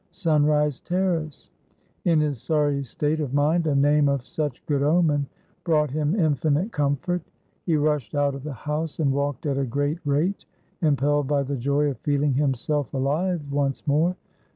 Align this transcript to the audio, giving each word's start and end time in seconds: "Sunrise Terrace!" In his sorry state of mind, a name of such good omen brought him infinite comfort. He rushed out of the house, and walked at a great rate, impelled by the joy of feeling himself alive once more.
"Sunrise 0.09 0.79
Terrace!" 0.79 1.51
In 2.05 2.21
his 2.21 2.41
sorry 2.41 2.83
state 2.83 3.19
of 3.19 3.35
mind, 3.35 3.67
a 3.67 3.75
name 3.75 4.09
of 4.09 4.25
such 4.25 4.65
good 4.65 4.81
omen 4.81 5.27
brought 5.63 5.91
him 5.91 6.15
infinite 6.15 6.71
comfort. 6.71 7.21
He 7.67 7.75
rushed 7.77 8.15
out 8.15 8.33
of 8.33 8.41
the 8.43 8.51
house, 8.51 8.97
and 8.97 9.11
walked 9.13 9.45
at 9.45 9.59
a 9.59 9.63
great 9.67 9.99
rate, 10.03 10.45
impelled 10.81 11.27
by 11.27 11.43
the 11.43 11.55
joy 11.55 11.87
of 11.91 11.99
feeling 11.99 12.33
himself 12.33 12.95
alive 12.95 13.43
once 13.51 13.85
more. 13.85 14.15